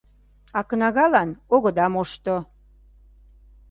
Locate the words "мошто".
1.93-2.35